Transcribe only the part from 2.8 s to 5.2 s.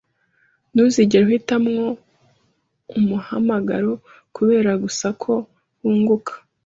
umuhamagaro kubera gusa